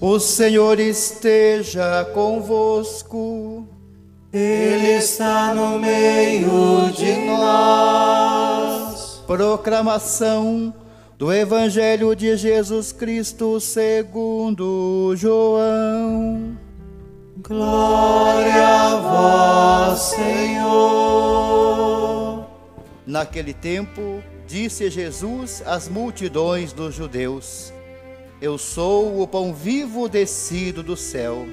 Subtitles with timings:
[0.00, 3.66] O Senhor esteja convosco.
[4.32, 9.22] Ele está no meio de nós.
[9.26, 10.74] Proclamação
[11.16, 16.58] do Evangelho de Jesus Cristo segundo João.
[17.38, 21.24] Glória a vós, Senhor.
[23.06, 27.73] Naquele tempo, disse Jesus às multidões dos judeus:
[28.44, 31.46] Eu sou o pão vivo descido do céu.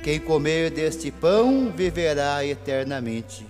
[0.00, 3.44] Quem comer deste pão viverá eternamente.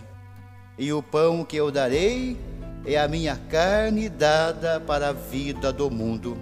[0.79, 2.39] E o pão que eu darei
[2.87, 6.39] é a minha carne dada para a vida do mundo.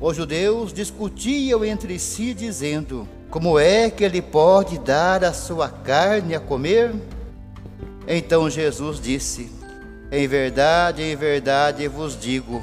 [0.00, 6.36] Os judeus discutiam entre si, dizendo: Como é que ele pode dar a sua carne
[6.36, 6.94] a comer?
[8.06, 9.50] Então Jesus disse:
[10.12, 12.62] Em verdade, em verdade vos digo: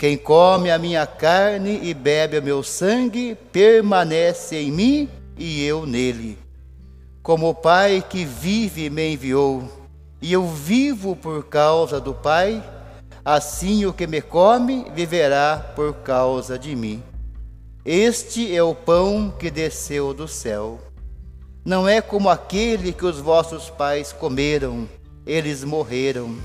[0.00, 5.84] Quem come a minha carne e bebe o meu sangue permanece em mim e eu
[5.84, 6.38] nele.
[7.22, 9.62] Como o Pai que vive me enviou
[10.22, 12.64] e eu vivo por causa do Pai,
[13.22, 17.02] assim o que me come viverá por causa de mim.
[17.84, 20.80] Este é o pão que desceu do céu.
[21.62, 24.88] Não é como aquele que os vossos pais comeram,
[25.26, 26.38] eles morreram.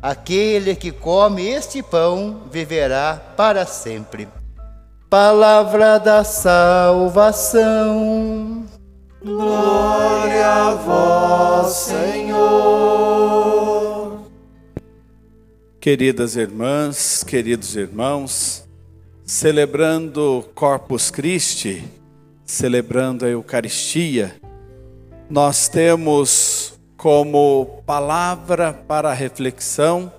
[0.00, 4.28] Aquele que come este pão viverá para sempre.
[5.10, 7.58] Palavra da salvação.
[9.20, 13.08] Glória a vós, Senhor.
[15.80, 18.68] Queridas irmãs, queridos irmãos,
[19.24, 21.82] celebrando Corpus Christi,
[22.44, 24.36] celebrando a Eucaristia,
[25.28, 30.12] nós temos como palavra para reflexão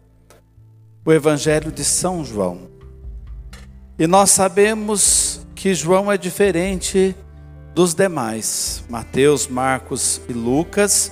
[1.06, 2.70] o Evangelho de São João.
[4.00, 7.14] E nós sabemos que João é diferente
[7.76, 11.12] dos demais, Mateus, Marcos e Lucas,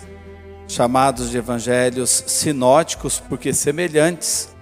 [0.70, 4.56] chamados de evangelhos sinóticos, porque semelhantes,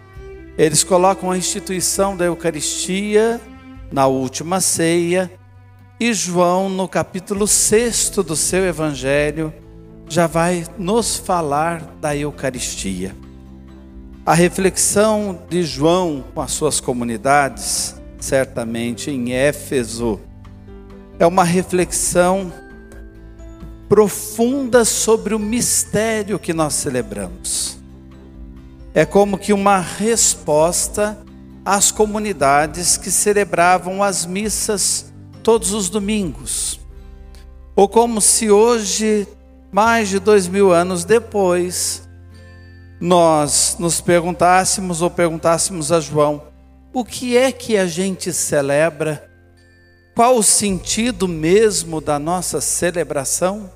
[0.58, 3.40] eles colocam a instituição da Eucaristia
[3.92, 5.32] na última ceia,
[6.00, 9.54] e João, no capítulo 6 do seu evangelho,
[10.08, 13.16] já vai nos falar da Eucaristia.
[14.26, 20.20] A reflexão de João com as suas comunidades, certamente em Éfeso,
[21.20, 22.52] é uma reflexão
[23.88, 27.78] profunda sobre o mistério que nós celebramos.
[28.94, 31.18] É como que uma resposta
[31.64, 35.12] às comunidades que celebravam as missas
[35.44, 36.80] todos os domingos.
[37.76, 39.28] Ou como se hoje,
[39.76, 42.08] mais de dois mil anos depois,
[42.98, 46.44] nós nos perguntássemos ou perguntássemos a João:
[46.94, 49.30] o que é que a gente celebra
[50.16, 53.70] qual o sentido mesmo da nossa celebração?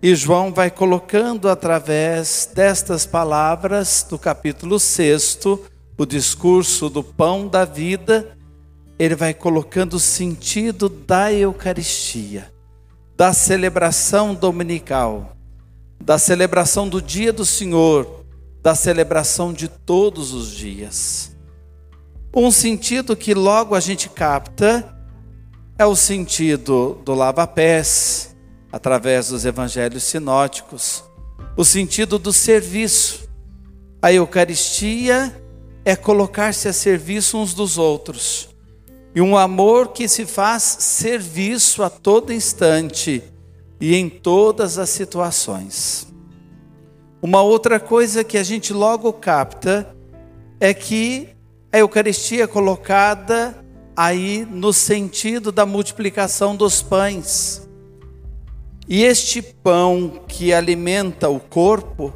[0.00, 5.40] E João vai colocando através destas palavras do capítulo 6,
[5.98, 8.38] o discurso do pão da vida,
[9.00, 12.56] ele vai colocando o sentido da Eucaristia,
[13.18, 15.36] da celebração dominical,
[16.00, 18.24] da celebração do dia do Senhor,
[18.62, 21.36] da celebração de todos os dias.
[22.32, 24.96] Um sentido que logo a gente capta
[25.76, 28.36] é o sentido do lava-pés,
[28.70, 31.02] através dos evangelhos sinóticos,
[31.56, 33.28] o sentido do serviço.
[34.00, 35.34] A Eucaristia
[35.84, 38.50] é colocar-se a serviço uns dos outros,
[39.14, 43.22] e um amor que se faz serviço a todo instante
[43.80, 46.06] e em todas as situações.
[47.20, 49.94] Uma outra coisa que a gente logo capta
[50.60, 51.28] é que
[51.72, 53.64] a Eucaristia é colocada
[53.96, 57.68] aí no sentido da multiplicação dos pães.
[58.88, 62.14] E este pão que alimenta o corpo,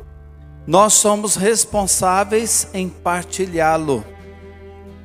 [0.67, 4.05] nós somos responsáveis em partilhá-lo.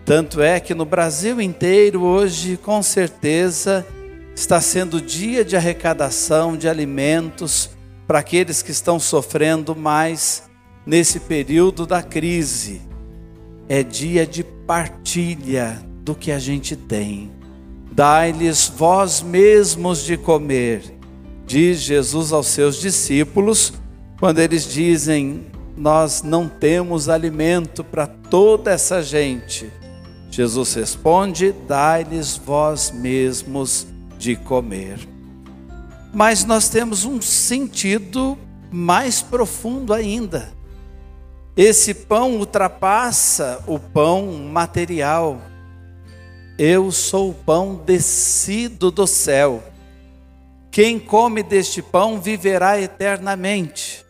[0.07, 3.85] Tanto é que no Brasil inteiro, hoje, com certeza,
[4.33, 7.69] está sendo dia de arrecadação de alimentos
[8.07, 10.49] para aqueles que estão sofrendo mais
[10.85, 12.81] nesse período da crise
[13.69, 17.29] é dia de partilha do que a gente tem,
[17.91, 20.83] Dai-lhes vós mesmos de comer,
[21.47, 23.73] diz Jesus aos seus discípulos,
[24.19, 29.71] quando eles dizem: Nós não temos alimento para toda essa gente.
[30.29, 33.87] Jesus responde: Dai-lhes vós mesmos
[34.17, 34.99] de comer.
[36.13, 38.37] Mas nós temos um sentido
[38.71, 40.51] mais profundo ainda.
[41.55, 45.41] Esse pão ultrapassa o pão material.
[46.57, 49.63] Eu sou o pão descido do céu.
[50.71, 54.05] Quem come deste pão viverá eternamente.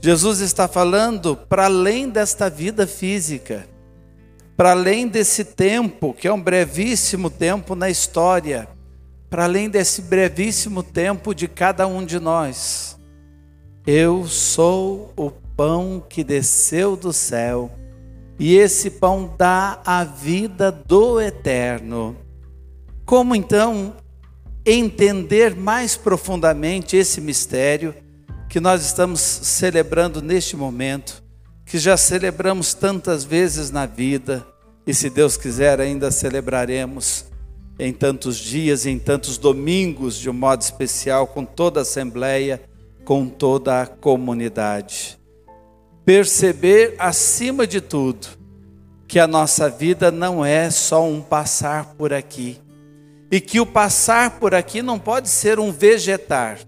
[0.00, 3.68] Jesus está falando para além desta vida física,
[4.58, 8.68] para além desse tempo, que é um brevíssimo tempo na história,
[9.30, 12.98] para além desse brevíssimo tempo de cada um de nós.
[13.86, 17.70] Eu sou o pão que desceu do céu,
[18.36, 22.16] e esse pão dá a vida do eterno.
[23.06, 23.94] Como então
[24.66, 27.94] entender mais profundamente esse mistério
[28.48, 31.22] que nós estamos celebrando neste momento,
[31.68, 34.46] que já celebramos tantas vezes na vida,
[34.86, 37.26] e se Deus quiser ainda celebraremos
[37.78, 42.60] em tantos dias, em tantos domingos, de um modo especial, com toda a Assembleia,
[43.04, 45.18] com toda a comunidade
[46.08, 48.28] perceber, acima de tudo,
[49.06, 52.58] que a nossa vida não é só um passar por aqui.
[53.30, 56.60] E que o passar por aqui não pode ser um vegetar.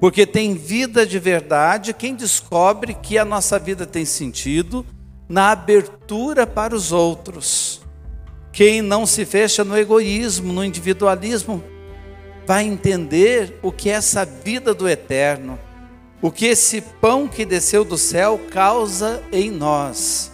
[0.00, 4.84] Porque tem vida de verdade quem descobre que a nossa vida tem sentido
[5.28, 7.80] na abertura para os outros.
[8.52, 11.62] Quem não se fecha no egoísmo, no individualismo,
[12.46, 15.58] vai entender o que é essa vida do eterno
[16.20, 20.32] o que esse pão que desceu do céu causa em nós.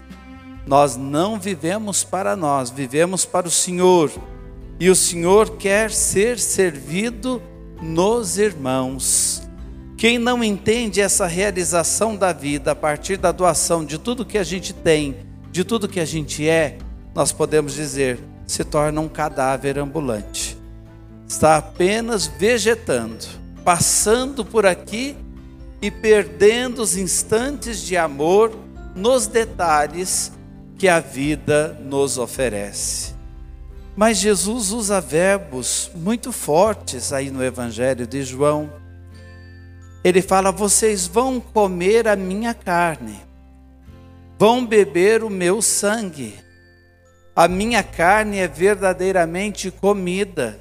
[0.67, 4.11] Nós não vivemos para nós, vivemos para o Senhor.
[4.79, 7.43] E o Senhor quer ser servido
[7.81, 9.42] nos irmãos.
[10.03, 14.43] Quem não entende essa realização da vida a partir da doação de tudo que a
[14.43, 15.15] gente tem,
[15.53, 16.77] de tudo que a gente é,
[17.15, 20.59] nós podemos dizer, se torna um cadáver ambulante.
[21.29, 23.25] Está apenas vegetando,
[23.65, 25.17] passando por aqui
[25.81, 28.51] e perdendo os instantes de amor
[28.97, 30.33] nos detalhes
[30.79, 33.15] que a vida nos oferece.
[33.95, 38.82] Mas Jesus usa verbos muito fortes aí no Evangelho de João.
[40.05, 43.21] Ele fala: Vocês vão comer a minha carne,
[44.39, 46.35] vão beber o meu sangue.
[47.35, 50.61] A minha carne é verdadeiramente comida,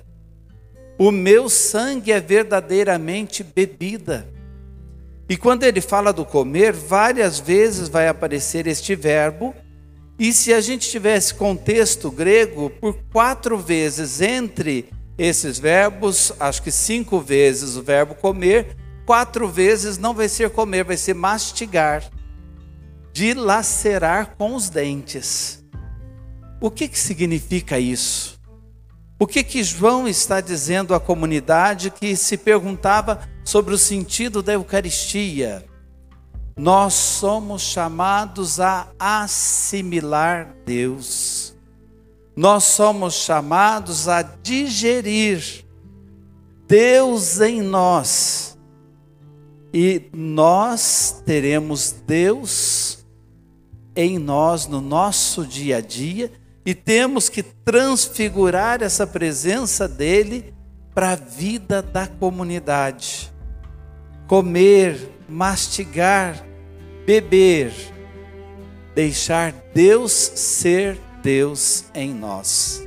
[0.98, 4.28] o meu sangue é verdadeiramente bebida.
[5.28, 9.56] E quando ele fala do comer, várias vezes vai aparecer este verbo.
[10.20, 16.70] E se a gente tivesse contexto grego, por quatro vezes entre esses verbos, acho que
[16.70, 22.10] cinco vezes o verbo comer, quatro vezes não vai ser comer, vai ser mastigar,
[23.14, 25.64] dilacerar com os dentes.
[26.60, 28.40] O que, que significa isso?
[29.20, 34.54] O que, que João está dizendo à comunidade que se perguntava sobre o sentido da
[34.54, 35.66] Eucaristia.
[36.58, 41.56] Nós somos chamados a assimilar Deus.
[42.36, 45.66] Nós somos chamados a digerir
[46.68, 48.51] Deus em nós.
[49.74, 53.06] E nós teremos Deus
[53.96, 56.32] em nós no nosso dia a dia
[56.66, 60.54] e temos que transfigurar essa presença dele
[60.94, 63.32] para a vida da comunidade
[64.32, 64.98] comer,
[65.28, 66.42] mastigar,
[67.06, 67.74] beber,
[68.96, 72.82] deixar Deus ser Deus em nós.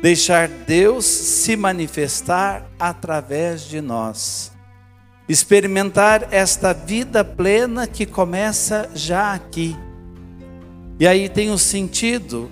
[0.00, 4.52] Deixar Deus se manifestar através de nós.
[5.28, 9.76] Experimentar esta vida plena que começa já aqui.
[11.00, 12.50] E aí tem um sentido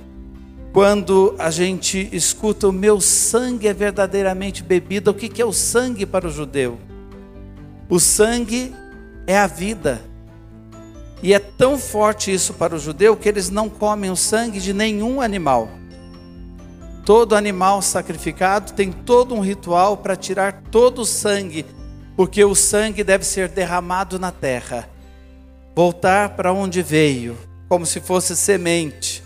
[0.72, 5.10] quando a gente escuta o meu sangue é verdadeiramente bebida.
[5.10, 6.78] O que é o sangue para o judeu?
[7.90, 8.74] O sangue
[9.26, 10.00] é a vida.
[11.22, 14.72] E é tão forte isso para o judeu que eles não comem o sangue de
[14.72, 15.68] nenhum animal.
[17.04, 21.66] Todo animal sacrificado tem todo um ritual para tirar todo o sangue,
[22.22, 24.88] porque o sangue deve ser derramado na terra,
[25.74, 27.36] voltar para onde veio,
[27.68, 29.24] como se fosse semente.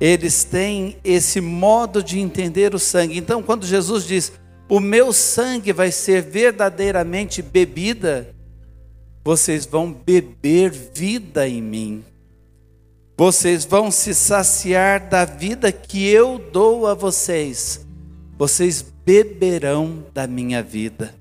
[0.00, 3.18] Eles têm esse modo de entender o sangue.
[3.18, 4.30] Então, quando Jesus diz:
[4.68, 8.32] o meu sangue vai ser verdadeiramente bebida,
[9.24, 12.04] vocês vão beber vida em mim.
[13.16, 17.84] Vocês vão se saciar da vida que eu dou a vocês.
[18.38, 21.12] Vocês beberão da minha vida.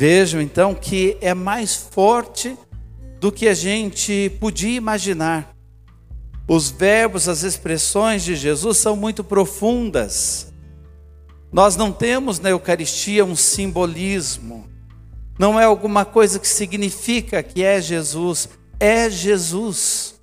[0.00, 2.56] Vejam então que é mais forte
[3.20, 5.54] do que a gente podia imaginar.
[6.48, 10.54] Os verbos, as expressões de Jesus são muito profundas.
[11.52, 14.66] Nós não temos na Eucaristia um simbolismo,
[15.38, 18.48] não é alguma coisa que significa que é Jesus,
[18.80, 20.18] é Jesus.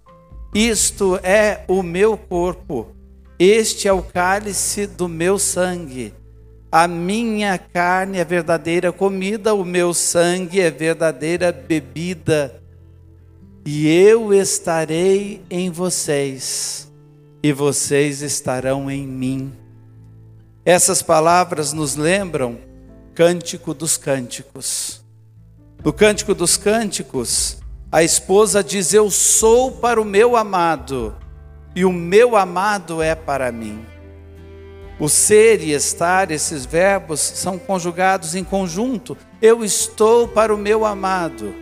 [0.56, 2.96] Isto é o meu corpo,
[3.38, 6.16] este é o cálice do meu sangue.
[6.72, 12.62] A minha carne é verdadeira comida, o meu sangue é verdadeira bebida.
[13.66, 16.92] E eu estarei em vocês,
[17.42, 19.54] e vocês estarão em mim.
[20.66, 22.58] Essas palavras nos lembram
[23.16, 25.02] Cântico dos Cânticos.
[25.84, 27.58] No Cântico dos Cânticos,
[27.90, 31.16] a esposa diz: Eu sou para o meu amado,
[31.74, 33.86] e o meu amado é para mim.
[35.00, 39.16] O ser e estar, esses verbos são conjugados em conjunto.
[39.40, 41.54] Eu estou para o meu amado,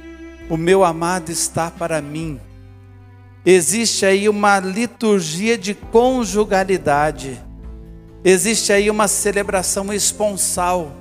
[0.49, 2.39] o meu amado está para mim.
[3.45, 7.39] Existe aí uma liturgia de conjugalidade,
[8.23, 10.95] existe aí uma celebração esponsal.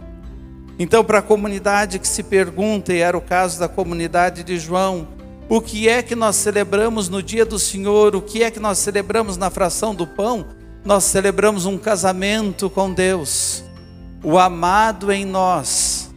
[0.76, 5.06] Então, para a comunidade que se pergunta, e era o caso da comunidade de João,
[5.48, 8.78] o que é que nós celebramos no dia do Senhor, o que é que nós
[8.78, 10.44] celebramos na fração do pão,
[10.84, 13.64] nós celebramos um casamento com Deus,
[14.22, 16.14] o amado em nós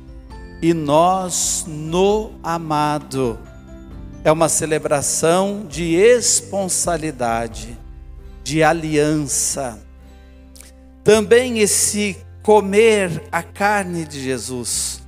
[0.62, 3.40] e nós no amado.
[4.26, 7.78] É uma celebração de esponsalidade,
[8.44, 9.80] de aliança.
[11.02, 15.02] Também esse comer a carne de Jesus.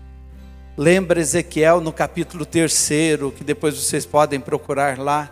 [0.78, 2.90] Lembra Ezequiel no capítulo 3,
[3.36, 5.30] que depois vocês podem procurar lá.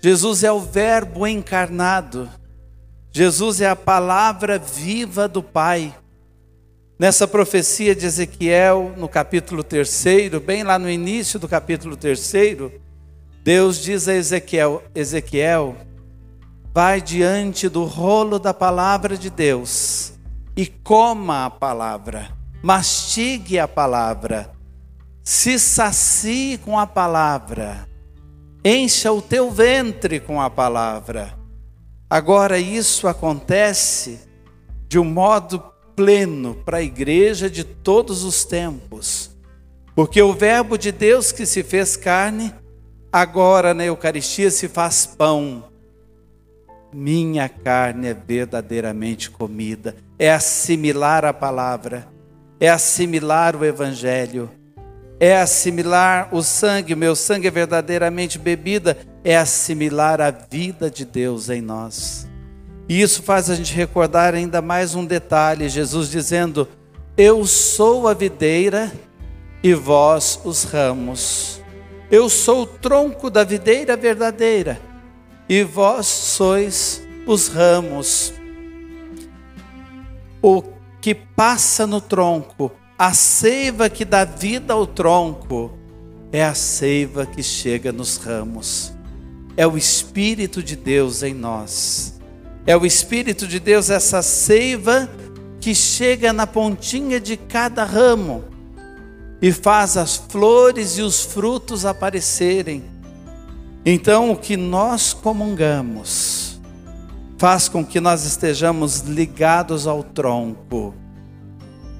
[0.00, 2.30] Jesus é o Verbo encarnado.
[3.16, 5.94] Jesus é a palavra viva do Pai.
[6.98, 12.32] Nessa profecia de Ezequiel, no capítulo 3, bem lá no início do capítulo 3,
[13.44, 15.76] Deus diz a Ezequiel: Ezequiel,
[16.72, 20.14] vai diante do rolo da palavra de Deus
[20.56, 22.32] e coma a palavra,
[22.64, 24.50] mastigue a palavra,
[25.22, 27.88] se sacie com a palavra,
[28.64, 31.43] encha o teu ventre com a palavra
[32.14, 34.20] Agora, isso acontece
[34.86, 35.60] de um modo
[35.96, 39.32] pleno para a igreja de todos os tempos,
[39.96, 42.54] porque o Verbo de Deus que se fez carne,
[43.12, 45.64] agora na Eucaristia se faz pão.
[46.92, 52.06] Minha carne é verdadeiramente comida, é assimilar a palavra,
[52.60, 54.48] é assimilar o Evangelho
[55.20, 61.04] é assimilar o sangue, o meu sangue é verdadeiramente bebida, é assimilar a vida de
[61.04, 62.28] Deus em nós.
[62.88, 66.68] E isso faz a gente recordar ainda mais um detalhe: Jesus dizendo,
[67.16, 68.92] Eu sou a videira
[69.62, 71.62] e vós os ramos.
[72.10, 74.78] Eu sou o tronco da videira verdadeira
[75.48, 78.34] e vós sois os ramos.
[80.42, 80.62] O
[81.00, 85.72] que passa no tronco a seiva que dá vida ao tronco
[86.30, 88.92] é a seiva que chega nos ramos.
[89.56, 92.20] É o Espírito de Deus em nós.
[92.66, 95.08] É o Espírito de Deus, essa seiva
[95.60, 98.44] que chega na pontinha de cada ramo
[99.40, 102.84] e faz as flores e os frutos aparecerem.
[103.84, 106.60] Então, o que nós comungamos
[107.36, 110.94] faz com que nós estejamos ligados ao tronco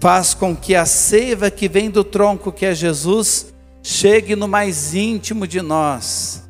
[0.05, 4.95] faz com que a seiva que vem do tronco, que é Jesus, chegue no mais
[4.95, 6.47] íntimo de nós,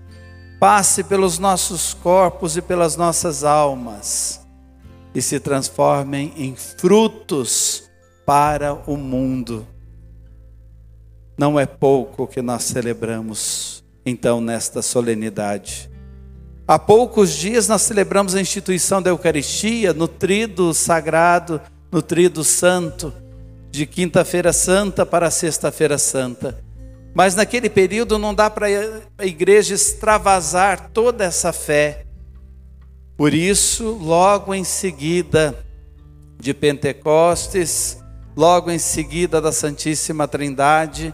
[0.58, 4.44] passe pelos nossos corpos e pelas nossas almas
[5.14, 7.88] e se transformem em frutos
[8.26, 9.64] para o mundo.
[11.38, 15.88] Não é pouco que nós celebramos, então, nesta solenidade.
[16.66, 21.61] Há poucos dias nós celebramos a instituição da Eucaristia, nutrido sagrado,
[21.92, 23.23] nutrido santo
[23.74, 26.62] de quinta-feira santa para sexta-feira santa.
[27.12, 28.68] Mas naquele período não dá para
[29.18, 32.04] a igreja extravasar toda essa fé.
[33.16, 35.58] Por isso, logo em seguida
[36.38, 37.98] de Pentecostes,
[38.36, 41.12] logo em seguida da Santíssima Trindade,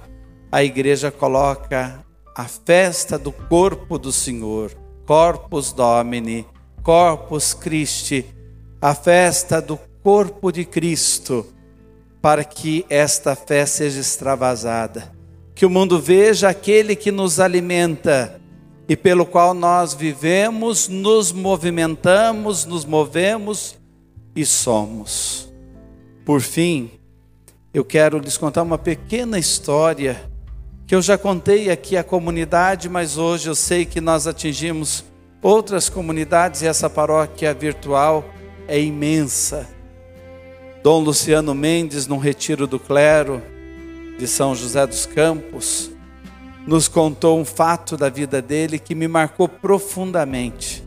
[0.53, 2.05] a igreja coloca
[2.37, 4.71] a festa do corpo do Senhor,
[5.07, 6.47] Corpus Domini,
[6.83, 8.27] Corpus Christi,
[8.83, 11.59] a festa do corpo de Cristo
[12.21, 15.13] para que esta fé seja extravasada.
[15.55, 18.41] Que o mundo veja aquele que nos alimenta
[18.89, 23.77] e pelo qual nós vivemos, nos movimentamos, nos movemos
[24.35, 25.49] e somos.
[26.25, 26.91] Por fim,
[27.73, 30.29] eu quero lhes contar uma pequena história
[30.87, 35.05] que eu já contei aqui à comunidade, mas hoje eu sei que nós atingimos
[35.41, 38.25] outras comunidades e essa paróquia virtual
[38.67, 39.69] é imensa.
[40.83, 43.43] Dom Luciano Mendes, num retiro do clero
[44.19, 45.91] de São José dos Campos,
[46.67, 50.83] nos contou um fato da vida dele que me marcou profundamente.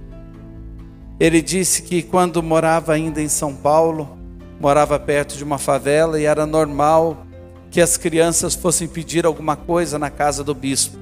[1.19, 4.17] Ele disse que quando morava ainda em São Paulo,
[4.59, 7.27] morava perto de uma favela e era normal
[7.69, 10.97] que as crianças fossem pedir alguma coisa na casa do bispo.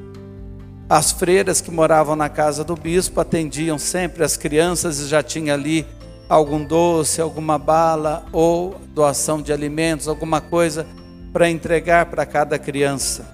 [0.89, 5.53] As freiras que moravam na casa do bispo atendiam sempre as crianças e já tinha
[5.53, 5.87] ali
[6.31, 10.87] algum doce, alguma bala ou doação de alimentos, alguma coisa
[11.33, 13.27] para entregar para cada criança.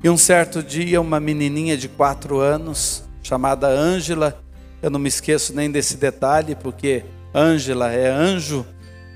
[0.00, 4.40] E um certo dia, uma menininha de quatro anos, chamada Ângela,
[4.80, 7.04] eu não me esqueço nem desse detalhe, porque
[7.34, 8.64] Ângela é anjo,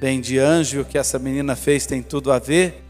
[0.00, 2.82] vem de anjo, o que essa menina fez tem tudo a ver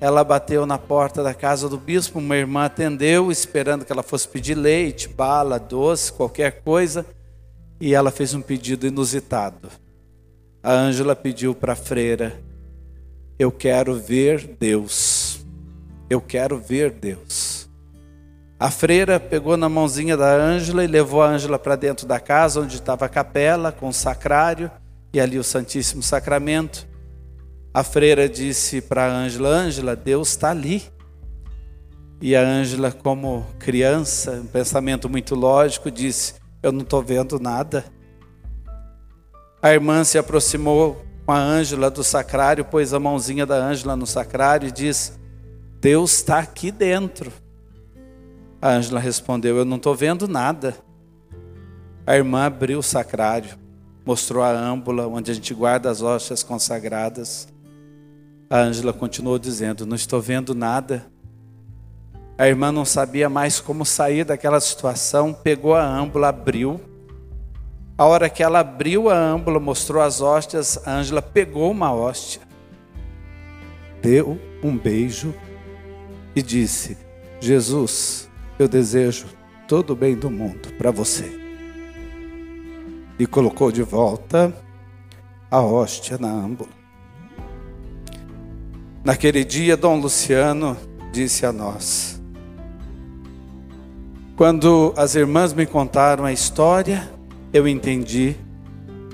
[0.00, 4.28] ela bateu na porta da casa do bispo, uma irmã atendeu, esperando que ela fosse
[4.28, 7.06] pedir leite, bala, doce, qualquer coisa,
[7.80, 9.68] e ela fez um pedido inusitado.
[10.62, 12.40] A Ângela pediu para a freira:
[13.38, 15.44] Eu quero ver Deus.
[16.08, 17.68] Eu quero ver Deus.
[18.58, 22.60] A freira pegou na mãozinha da Ângela e levou a Ângela para dentro da casa,
[22.60, 24.70] onde estava a capela com o sacrário
[25.12, 26.86] e ali o Santíssimo Sacramento.
[27.72, 30.82] A freira disse para a Ângela: Ângela, Deus está ali.
[32.18, 37.84] E a Ângela, como criança, um pensamento muito lógico, disse: Eu não estou vendo nada.
[39.62, 44.06] A irmã se aproximou com a Ângela do sacrário, pôs a mãozinha da Ângela no
[44.06, 45.12] sacrário e disse:
[45.80, 47.32] Deus está aqui dentro.
[48.60, 50.76] A Ângela respondeu: Eu não estou vendo nada.
[52.06, 53.58] A irmã abriu o sacrário,
[54.04, 57.48] mostrou a âmbula onde a gente guarda as hóstias consagradas.
[58.48, 61.06] A Ângela continuou dizendo: Não estou vendo nada.
[62.38, 66.78] A irmã não sabia mais como sair daquela situação, pegou a âmbula, abriu.
[67.96, 72.42] A hora que ela abriu a âmbula, mostrou as hóstias, a Ângela pegou uma hóstia,
[74.02, 75.34] deu um beijo
[76.34, 76.98] e disse:
[77.40, 79.26] Jesus, eu desejo
[79.66, 81.40] todo o bem do mundo para você.
[83.18, 84.54] E colocou de volta
[85.50, 86.68] a hóstia na âmbula.
[89.02, 90.76] Naquele dia, Dom Luciano
[91.12, 92.15] disse a nós:
[94.36, 97.10] Quando as irmãs me contaram a história,
[97.52, 98.36] eu entendi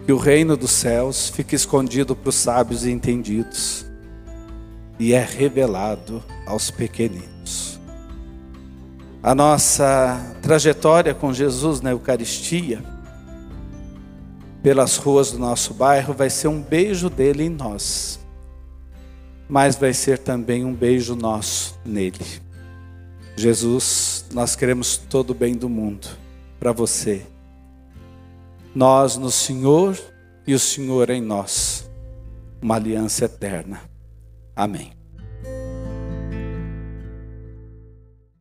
[0.04, 3.86] que o reino dos céus fica escondido para os sábios e entendidos
[4.98, 7.80] e é revelado aos pequeninos.
[9.22, 12.82] A nossa trajetória com Jesus na Eucaristia,
[14.62, 18.20] pelas ruas do nosso bairro, vai ser um beijo dele em nós
[19.52, 22.24] mas vai ser também um beijo nosso nele.
[23.36, 26.08] Jesus, nós queremos todo o bem do mundo
[26.58, 27.26] para você.
[28.74, 29.98] Nós no Senhor
[30.46, 31.90] e o Senhor em nós.
[32.60, 33.82] Uma aliança eterna.
[34.56, 35.01] Amém.